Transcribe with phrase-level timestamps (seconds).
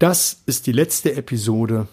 [0.00, 1.86] Das ist die letzte Episode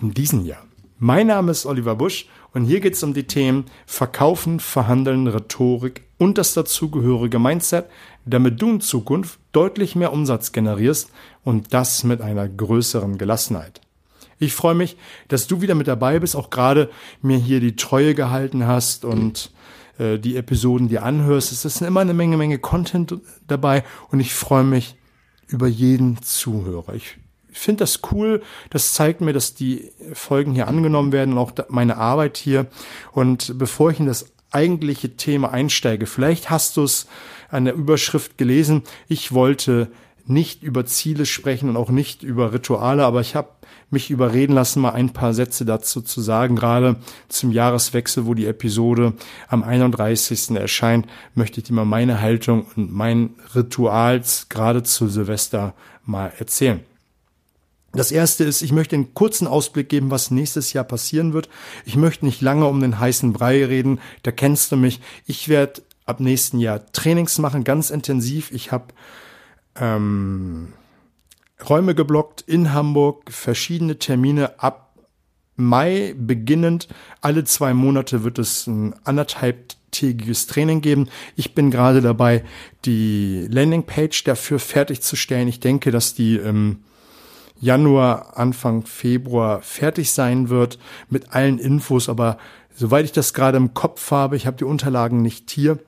[0.00, 0.64] in diesem Jahr.
[0.98, 6.04] Mein Name ist Oliver Busch und hier geht es um die Themen Verkaufen, Verhandeln, Rhetorik
[6.16, 7.84] und das dazugehörige Mindset,
[8.24, 11.10] damit du in Zukunft deutlich mehr Umsatz generierst
[11.44, 13.82] und das mit einer größeren Gelassenheit.
[14.38, 14.96] Ich freue mich,
[15.28, 16.88] dass du wieder mit dabei bist, auch gerade
[17.20, 19.50] mir hier die Treue gehalten hast und
[19.98, 21.52] äh, die Episoden dir anhörst.
[21.52, 24.96] Es ist immer eine Menge, Menge Content dabei und ich freue mich
[25.48, 26.94] über jeden Zuhörer.
[26.94, 27.16] Ich
[27.50, 28.42] finde das cool.
[28.70, 32.66] Das zeigt mir, dass die Folgen hier angenommen werden und auch meine Arbeit hier.
[33.12, 37.06] Und bevor ich in das eigentliche Thema einsteige, vielleicht hast du es
[37.50, 38.82] an der Überschrift gelesen.
[39.08, 39.90] Ich wollte
[40.28, 43.48] nicht über Ziele sprechen und auch nicht über Rituale, aber ich habe
[43.90, 46.56] mich überreden lassen, mal ein paar Sätze dazu zu sagen.
[46.56, 46.96] Gerade
[47.28, 49.14] zum Jahreswechsel, wo die Episode
[49.48, 50.50] am 31.
[50.50, 56.80] erscheint, möchte ich dir mal meine Haltung und mein Rituals gerade zu Silvester mal erzählen.
[57.92, 61.48] Das erste ist, ich möchte einen kurzen Ausblick geben, was nächstes Jahr passieren wird.
[61.86, 63.98] Ich möchte nicht lange um den heißen Brei reden.
[64.22, 65.00] Da kennst du mich.
[65.26, 68.50] Ich werde ab nächsten Jahr Trainings machen, ganz intensiv.
[68.52, 68.92] Ich habe
[69.80, 70.72] ähm,
[71.68, 74.88] Räume geblockt in Hamburg, verschiedene Termine ab
[75.56, 76.86] Mai beginnend.
[77.20, 81.08] Alle zwei Monate wird es ein anderthalbtägiges Training geben.
[81.34, 82.44] Ich bin gerade dabei,
[82.84, 85.48] die Landingpage dafür fertigzustellen.
[85.48, 86.84] Ich denke, dass die ähm,
[87.60, 90.78] Januar, Anfang Februar fertig sein wird
[91.10, 92.08] mit allen Infos.
[92.08, 92.38] Aber
[92.76, 95.80] soweit ich das gerade im Kopf habe, ich habe die Unterlagen nicht hier,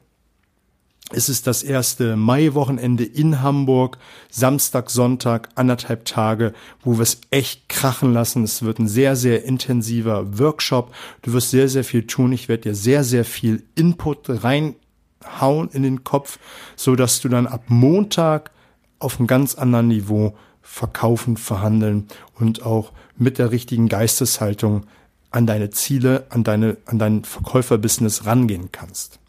[1.13, 3.99] es ist das erste Maiwochenende in Hamburg,
[4.31, 6.53] Samstag, Sonntag, anderthalb Tage,
[6.83, 8.45] wo wir es echt krachen lassen.
[8.45, 10.95] Es wird ein sehr, sehr intensiver Workshop.
[11.23, 12.33] Du wirst sehr, sehr viel tun.
[12.33, 16.39] Ich werde dir sehr, sehr viel Input reinhauen in den Kopf,
[16.77, 18.53] so dass du dann ab Montag
[18.99, 22.07] auf einem ganz anderen Niveau verkaufen, verhandeln
[22.39, 24.87] und auch mit der richtigen Geisteshaltung
[25.31, 29.20] an deine Ziele, an deine, an dein Verkäuferbusiness rangehen kannst.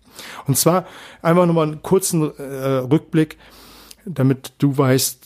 [0.47, 0.85] Und zwar
[1.21, 3.37] einfach nochmal einen kurzen äh, Rückblick,
[4.05, 5.19] damit du weißt,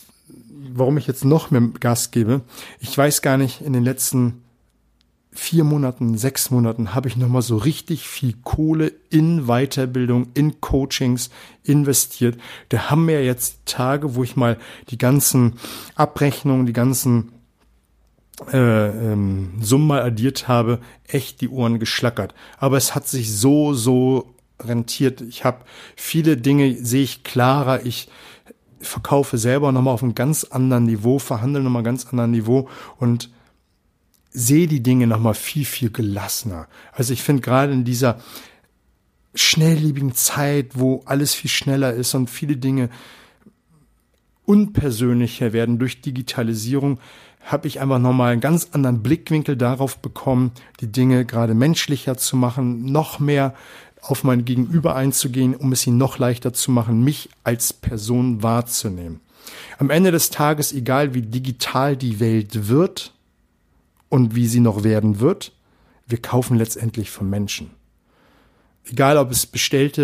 [0.72, 2.42] warum ich jetzt noch mehr Gas gebe.
[2.80, 4.42] Ich weiß gar nicht, in den letzten
[5.36, 11.30] vier Monaten, sechs Monaten habe ich nochmal so richtig viel Kohle in Weiterbildung, in Coachings
[11.62, 12.38] investiert.
[12.70, 14.58] Da haben wir jetzt Tage, wo ich mal
[14.88, 15.54] die ganzen
[15.94, 17.32] Abrechnungen, die ganzen
[18.52, 22.34] äh, ähm, Summen mal addiert habe, echt die Ohren geschlackert.
[22.58, 25.20] Aber es hat sich so, so rentiert.
[25.20, 25.64] Ich habe
[25.96, 27.84] viele Dinge, sehe ich klarer.
[27.84, 28.08] Ich
[28.80, 32.68] verkaufe selber nochmal auf einem ganz anderen Niveau, verhandle nochmal ganz anderen Niveau
[32.98, 33.30] und
[34.30, 36.68] sehe die Dinge nochmal viel, viel gelassener.
[36.92, 38.20] Also ich finde gerade in dieser
[39.34, 42.90] schnelllebigen Zeit, wo alles viel schneller ist und viele Dinge
[44.44, 47.00] unpersönlicher werden durch Digitalisierung,
[47.44, 52.36] habe ich einfach nochmal einen ganz anderen Blickwinkel darauf bekommen, die Dinge gerade menschlicher zu
[52.36, 53.54] machen, noch mehr
[54.02, 59.20] auf mein Gegenüber einzugehen, um es ihnen noch leichter zu machen, mich als Person wahrzunehmen.
[59.78, 63.12] Am Ende des Tages, egal wie digital die Welt wird
[64.08, 65.52] und wie sie noch werden wird,
[66.06, 67.70] wir kaufen letztendlich von Menschen.
[68.84, 70.02] Egal, ob es bestellte,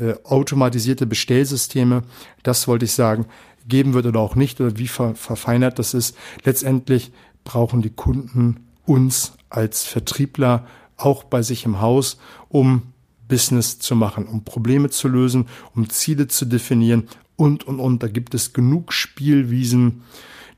[0.00, 2.02] äh, äh automatisierte Bestellsysteme,
[2.42, 3.26] das wollte ich sagen,
[3.68, 6.16] geben wird oder auch nicht oder wie ver verfeinert das ist.
[6.42, 7.12] Letztendlich
[7.44, 12.18] brauchen die Kunden uns als Vertriebler auch bei sich im Haus,
[12.48, 12.93] um
[13.28, 18.02] Business zu machen, um Probleme zu lösen, um Ziele zu definieren und, und, und.
[18.02, 20.02] Da gibt es genug Spielwiesen,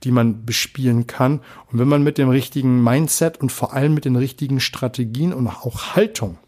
[0.05, 1.41] die man bespielen kann.
[1.71, 5.49] Und wenn man mit dem richtigen Mindset und vor allem mit den richtigen Strategien und
[5.49, 6.39] auch Haltung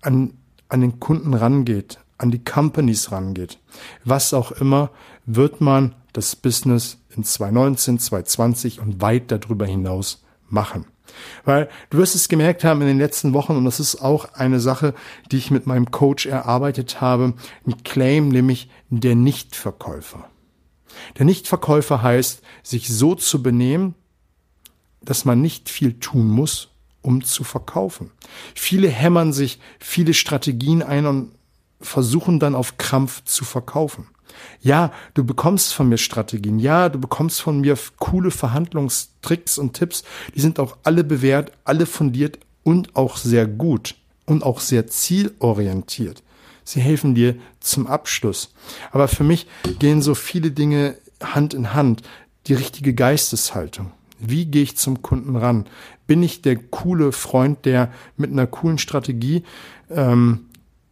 [0.00, 0.34] an,
[0.68, 3.58] an den Kunden rangeht, an die Companies rangeht,
[4.04, 4.90] was auch immer,
[5.26, 10.86] wird man das Business in 2019, 2020 und weit darüber hinaus machen.
[11.44, 14.60] Weil du wirst es gemerkt haben in den letzten Wochen, und das ist auch eine
[14.60, 14.94] Sache,
[15.30, 17.34] die ich mit meinem Coach erarbeitet habe,
[17.66, 20.28] ein Claim, nämlich der Nichtverkäufer.
[21.18, 23.94] Der Nichtverkäufer heißt, sich so zu benehmen,
[25.02, 26.70] dass man nicht viel tun muss,
[27.02, 28.10] um zu verkaufen.
[28.54, 31.32] Viele hämmern sich viele Strategien ein und
[31.80, 34.06] versuchen dann auf Krampf zu verkaufen.
[34.60, 36.58] Ja, du bekommst von mir Strategien.
[36.58, 40.04] Ja, du bekommst von mir coole Verhandlungstricks und Tipps.
[40.34, 43.94] Die sind auch alle bewährt, alle fundiert und auch sehr gut
[44.26, 46.22] und auch sehr zielorientiert.
[46.64, 48.54] Sie helfen dir zum Abschluss.
[48.90, 49.46] Aber für mich
[49.78, 52.02] gehen so viele Dinge Hand in Hand.
[52.46, 53.92] Die richtige Geisteshaltung.
[54.18, 55.66] Wie gehe ich zum Kunden ran?
[56.06, 59.44] Bin ich der coole Freund, der mit einer coolen Strategie
[59.90, 60.46] ähm,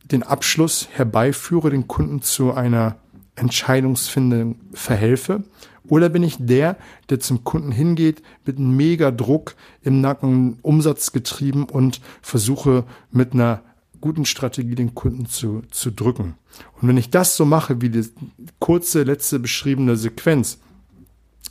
[0.05, 2.96] den Abschluss herbeiführe, den Kunden zu einer
[3.37, 5.44] Entscheidungsfindung verhelfe?
[5.88, 6.76] Oder bin ich der,
[7.11, 13.62] der zum Kunden hingeht mit einem mega Druck im Nacken, umsatzgetrieben und versuche mit einer
[14.00, 16.34] guten Strategie den Kunden zu, zu drücken?
[16.81, 18.05] Und wenn ich das so mache, wie die
[18.58, 20.58] kurze letzte beschriebene Sequenz,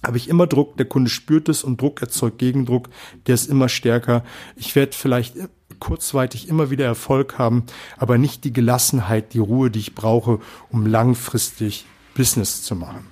[0.04, 2.90] habe ich immer Druck, der Kunde spürt es und Druck erzeugt Gegendruck,
[3.28, 4.24] der ist immer stärker.
[4.56, 5.36] Ich werde vielleicht
[5.80, 7.64] kurzweitig immer wieder Erfolg haben,
[7.98, 10.40] aber nicht die Gelassenheit, die Ruhe, die ich brauche,
[10.70, 11.86] um langfristig
[12.16, 13.08] Business zu machen.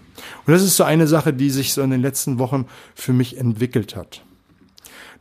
[0.46, 2.66] Und das ist so eine Sache, die sich so in den letzten Wochen
[2.96, 4.24] für mich entwickelt hat.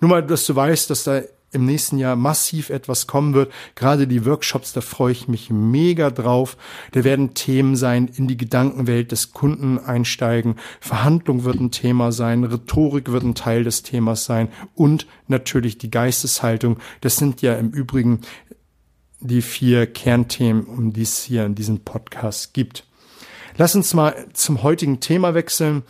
[0.01, 1.23] Nur mal, dass du weißt, dass da
[1.53, 3.53] im nächsten Jahr massiv etwas kommen wird.
[3.75, 6.57] Gerade die Workshops, da freue ich mich mega drauf.
[6.93, 10.57] Da werden Themen sein, in die Gedankenwelt des Kunden einsteigen.
[10.81, 12.45] Verhandlung wird ein Thema sein.
[12.45, 14.49] Rhetorik wird ein Teil des Themas sein.
[14.75, 16.79] Und natürlich die Geisteshaltung.
[17.01, 18.21] Das sind ja im Übrigen
[19.21, 22.85] die vier Kernthemen, um die es hier in diesem Podcast gibt.
[23.57, 25.83] Lass uns mal zum heutigen Thema wechseln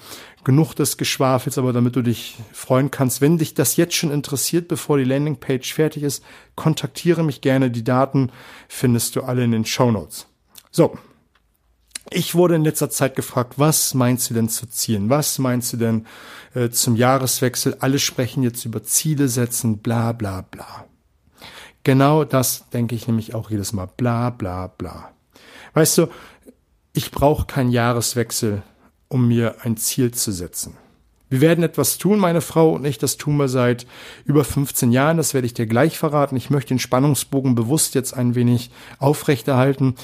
[0.49, 3.21] genug des Geschwafels, aber damit du dich freuen kannst.
[3.21, 6.25] Wenn dich das jetzt schon interessiert, bevor die Landingpage fertig ist,
[6.55, 7.71] kontaktiere mich gerne.
[7.71, 8.33] Die Daten
[8.67, 10.27] findest du alle in den Show Notes.
[10.71, 10.97] So.
[12.11, 15.11] Ich wurde in letzter Zeit gefragt, was meinst du denn zu Zielen?
[15.11, 16.07] Was meinst du denn
[16.55, 17.77] äh, zum Jahreswechsel?
[17.81, 20.87] Alle sprechen jetzt über Ziele setzen, bla bla bla.
[21.85, 23.91] Genau das denke ich nämlich auch jedes Mal.
[23.99, 25.11] Bla bla bla.
[25.75, 26.07] Weißt du,
[26.95, 28.63] ich brauche keinen Jahreswechsel
[29.09, 30.77] um mir ein Ziel zu setzen.
[31.31, 33.87] Wir werden etwas tun, meine Frau und ich, das tun wir seit
[34.25, 36.37] über 15 Jahren, das werde ich dir gleich verraten.
[36.37, 39.95] Ich möchte den Spannungsbogen bewusst jetzt ein wenig aufrechterhalten.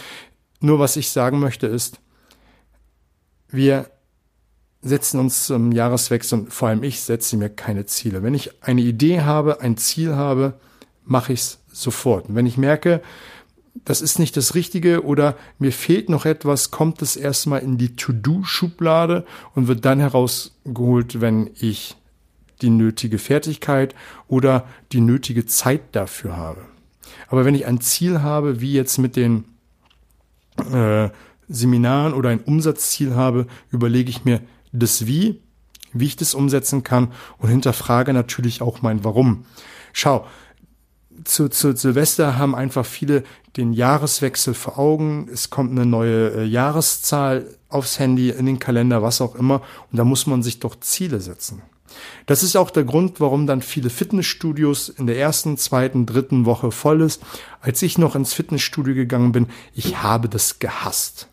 [0.60, 2.00] Nur was ich sagen möchte ist,
[3.48, 3.88] wir
[4.82, 8.22] setzen uns zum Jahreswechsel und vor allem ich setze mir keine Ziele.
[8.22, 10.54] Wenn ich eine Idee habe, ein Ziel habe,
[11.04, 12.28] mache ich es sofort.
[12.28, 13.00] Und wenn ich merke,
[13.74, 17.96] das ist nicht das Richtige oder mir fehlt noch etwas, kommt es erstmal in die
[17.96, 21.96] To-Do-Schublade und wird dann herausgeholt, wenn ich
[22.62, 23.94] die nötige Fertigkeit
[24.28, 26.62] oder die nötige Zeit dafür habe.
[27.28, 29.44] Aber wenn ich ein Ziel habe, wie jetzt mit den
[30.72, 31.10] äh,
[31.48, 34.40] Seminaren oder ein Umsatzziel habe, überlege ich mir
[34.72, 35.42] das Wie,
[35.92, 39.44] wie ich das umsetzen kann und hinterfrage natürlich auch mein Warum.
[39.92, 40.26] Schau,
[41.24, 43.24] zu, zu Silvester haben einfach viele
[43.56, 45.28] den Jahreswechsel vor Augen.
[45.32, 49.62] Es kommt eine neue äh, Jahreszahl aufs Handy, in den Kalender, was auch immer.
[49.90, 51.62] Und da muss man sich doch Ziele setzen.
[52.26, 56.72] Das ist auch der Grund, warum dann viele Fitnessstudios in der ersten, zweiten, dritten Woche
[56.72, 57.22] voll ist.
[57.60, 61.28] Als ich noch ins Fitnessstudio gegangen bin, ich habe das gehasst.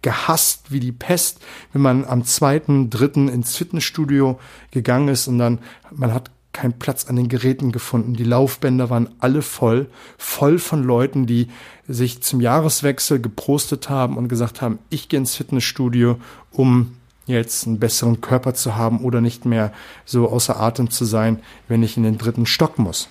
[0.00, 1.40] Gehasst wie die Pest,
[1.72, 4.38] wenn man am zweiten, dritten ins Fitnessstudio
[4.70, 5.58] gegangen ist und dann,
[5.90, 8.14] man hat keinen Platz an den Geräten gefunden.
[8.14, 11.46] Die Laufbänder waren alle voll, voll von Leuten, die
[11.86, 16.18] sich zum Jahreswechsel geprostet haben und gesagt haben, ich gehe ins Fitnessstudio,
[16.50, 16.96] um
[17.26, 19.72] jetzt einen besseren Körper zu haben oder nicht mehr
[20.04, 21.38] so außer Atem zu sein,
[21.68, 23.08] wenn ich in den dritten Stock muss.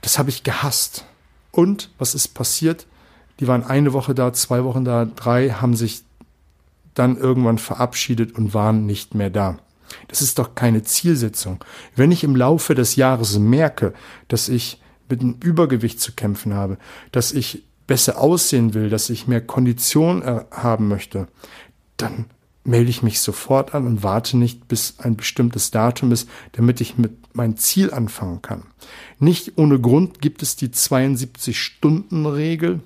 [0.00, 1.04] Das habe ich gehasst.
[1.50, 2.86] Und was ist passiert?
[3.38, 6.04] Die waren eine Woche da, zwei Wochen da, drei haben sich
[6.94, 9.58] dann irgendwann verabschiedet und waren nicht mehr da.
[10.08, 11.62] Das ist doch keine Zielsetzung.
[11.94, 13.92] Wenn ich im Laufe des Jahres merke,
[14.28, 16.78] dass ich mit einem Übergewicht zu kämpfen habe,
[17.12, 21.28] dass ich besser aussehen will, dass ich mehr Kondition haben möchte,
[21.96, 22.24] dann
[22.64, 26.98] melde ich mich sofort an und warte nicht, bis ein bestimmtes Datum ist, damit ich
[26.98, 28.64] mit meinem Ziel anfangen kann.
[29.20, 32.80] Nicht ohne Grund gibt es die 72-Stunden-Regel.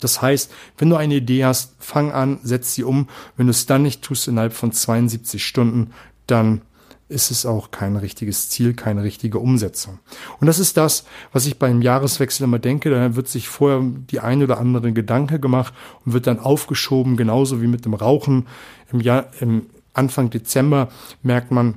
[0.00, 3.08] Das heißt, wenn du eine Idee hast, fang an, setz sie um.
[3.36, 5.92] Wenn du es dann nicht tust innerhalb von 72 Stunden,
[6.26, 6.62] dann
[7.08, 9.98] ist es auch kein richtiges Ziel, keine richtige Umsetzung.
[10.40, 12.90] Und das ist das, was ich beim Jahreswechsel immer denke.
[12.90, 15.74] Da wird sich vorher die ein oder andere Gedanke gemacht
[16.04, 18.46] und wird dann aufgeschoben, genauso wie mit dem Rauchen.
[18.90, 20.88] Im, Jahr, im Anfang Dezember
[21.22, 21.74] merkt man,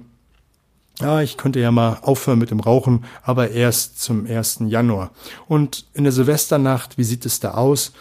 [1.00, 4.63] ja, ich könnte ja mal aufhören mit dem Rauchen, aber erst zum 1.
[4.68, 5.12] Januar.
[5.48, 7.94] Und in der Silvesternacht, wie sieht es da aus?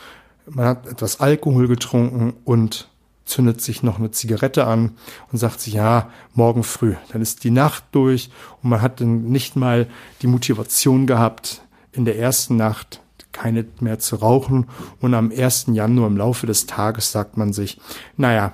[0.48, 2.88] Man hat etwas Alkohol getrunken und
[3.26, 4.92] zündet sich noch eine Zigarette an
[5.30, 6.94] und sagt sich, ja, morgen früh.
[7.12, 8.30] Dann ist die Nacht durch
[8.62, 9.88] und man hat dann nicht mal
[10.22, 11.62] die Motivation gehabt,
[11.92, 13.00] in der ersten Nacht
[13.32, 14.68] keine mehr zu rauchen.
[15.00, 15.66] Und am 1.
[15.72, 17.78] Januar im Laufe des Tages sagt man sich,
[18.16, 18.52] naja,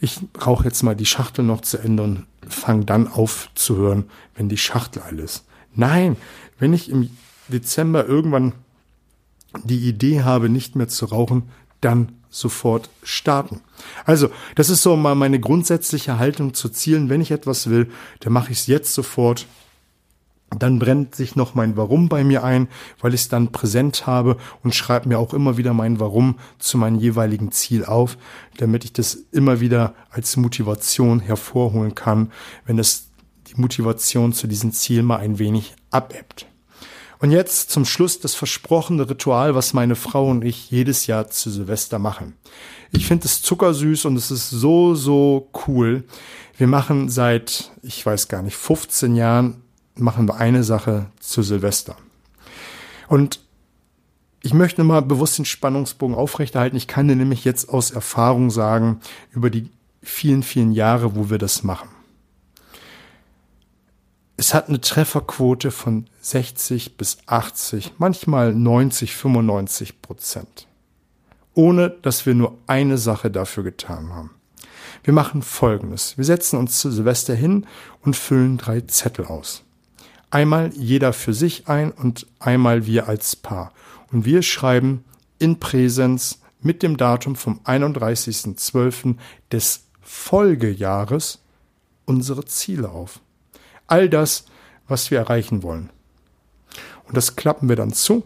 [0.00, 4.56] ich rauche jetzt mal die Schachtel noch zu Ende und fange dann aufzuhören, wenn die
[4.56, 5.44] Schachtel alles.
[5.74, 6.16] Nein,
[6.58, 7.10] wenn ich im
[7.48, 8.52] Dezember irgendwann
[9.62, 13.60] die Idee habe, nicht mehr zu rauchen, dann sofort starten.
[14.04, 17.08] Also, das ist so mal meine grundsätzliche Haltung zu Zielen.
[17.08, 19.46] Wenn ich etwas will, dann mache ich es jetzt sofort
[20.58, 22.68] Dann brennt sich noch mein Warum bei mir ein,
[23.00, 26.78] weil ich es dann präsent habe und schreibe mir auch immer wieder mein Warum zu
[26.78, 28.16] meinem jeweiligen Ziel auf,
[28.56, 32.32] damit ich das immer wieder als Motivation hervorholen kann,
[32.66, 33.08] wenn es
[33.48, 36.46] die Motivation zu diesem Ziel mal ein wenig abebbt.
[37.24, 41.50] Und jetzt zum Schluss das versprochene Ritual, was meine Frau und ich jedes Jahr zu
[41.50, 42.34] Silvester machen.
[42.92, 46.04] Ich finde es zuckersüß und es ist so, so cool.
[46.58, 49.63] Wir machen seit, ich weiß gar nicht, 15 Jahren
[49.96, 51.96] machen wir eine Sache zu Silvester.
[53.08, 53.40] Und
[54.42, 56.76] ich möchte mal bewusst den Spannungsbogen aufrechterhalten.
[56.76, 59.00] Ich kann dir nämlich jetzt aus Erfahrung sagen,
[59.32, 59.70] über die
[60.02, 61.88] vielen, vielen Jahre, wo wir das machen.
[64.36, 70.66] Es hat eine Trefferquote von 60 bis 80, manchmal 90, 95 Prozent.
[71.54, 74.30] Ohne dass wir nur eine Sache dafür getan haben.
[75.04, 76.18] Wir machen Folgendes.
[76.18, 77.66] Wir setzen uns zu Silvester hin
[78.02, 79.62] und füllen drei Zettel aus.
[80.34, 83.72] Einmal jeder für sich ein und einmal wir als Paar.
[84.10, 85.04] Und wir schreiben
[85.38, 89.14] in Präsenz mit dem Datum vom 31.12.
[89.52, 91.38] des Folgejahres
[92.04, 93.20] unsere Ziele auf.
[93.86, 94.46] All das,
[94.88, 95.90] was wir erreichen wollen.
[97.06, 98.24] Und das klappen wir dann zu,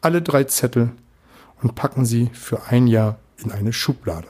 [0.00, 0.92] alle drei Zettel,
[1.60, 4.28] und packen sie für ein Jahr in eine Schublade.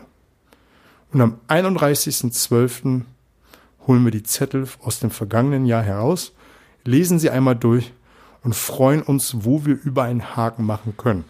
[1.12, 3.02] Und am 31.12.
[3.86, 6.32] holen wir die Zettel aus dem vergangenen Jahr heraus
[6.84, 7.92] lesen sie einmal durch
[8.42, 11.24] und freuen uns, wo wir über einen Haken machen können.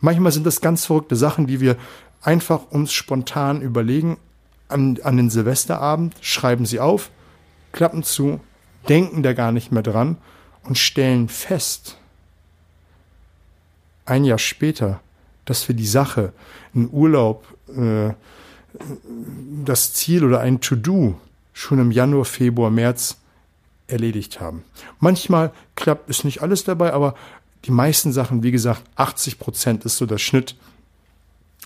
[0.00, 1.76] Manchmal sind das ganz verrückte Sachen, die wir
[2.22, 4.16] einfach uns spontan überlegen
[4.68, 7.10] an, an den Silvesterabend, schreiben sie auf,
[7.72, 8.40] klappen zu,
[8.88, 10.16] denken da gar nicht mehr dran
[10.64, 11.98] und stellen fest,
[14.04, 15.00] ein Jahr später,
[15.44, 16.32] dass wir die Sache,
[16.74, 18.14] einen Urlaub, äh,
[19.64, 21.18] das Ziel oder ein To-Do
[21.52, 23.18] schon im Januar, Februar, März
[23.86, 24.64] erledigt haben.
[25.00, 27.14] Manchmal klappt es nicht alles dabei, aber
[27.64, 30.56] die meisten Sachen, wie gesagt, 80 Prozent ist so der Schnitt,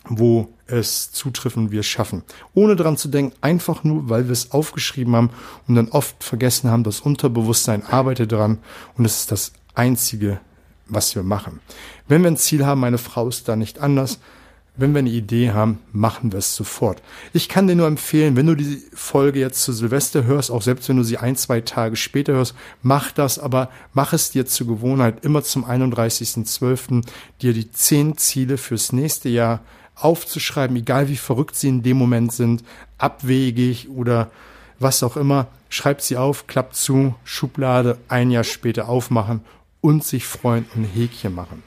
[0.09, 2.23] wo es zutrifft und wir schaffen.
[2.55, 5.31] Ohne dran zu denken, einfach nur, weil wir es aufgeschrieben haben
[5.67, 8.59] und dann oft vergessen haben, das Unterbewusstsein arbeitet dran
[8.97, 10.41] und es ist das Einzige,
[10.87, 11.61] was wir machen.
[12.09, 14.21] Wenn wir ein Ziel haben, meine Frau ist da nicht anders,
[14.77, 17.03] wenn wir eine Idee haben, machen wir es sofort.
[17.33, 20.89] Ich kann dir nur empfehlen, wenn du die Folge jetzt zu Silvester hörst, auch selbst
[20.89, 24.67] wenn du sie ein, zwei Tage später hörst, mach das, aber mach es dir zur
[24.67, 27.05] Gewohnheit, immer zum 31.12.
[27.41, 29.61] dir die zehn Ziele fürs nächste Jahr
[29.95, 32.63] aufzuschreiben, egal wie verrückt sie in dem Moment sind,
[32.99, 34.31] abwegig oder
[34.79, 35.49] was auch immer.
[35.69, 39.41] Schreib sie auf, klappt zu, Schublade, ein Jahr später aufmachen
[39.81, 41.63] und sich freuen und Häkchen machen.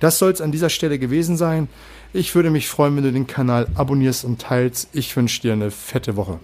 [0.00, 1.68] Das soll es an dieser Stelle gewesen sein.
[2.12, 4.88] Ich würde mich freuen, wenn du den Kanal abonnierst und teilst.
[4.92, 6.40] Ich wünsche dir eine fette Woche.